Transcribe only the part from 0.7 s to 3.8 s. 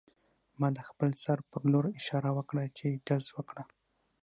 د خپل سر په لور اشاره وکړه چې ډز وکړه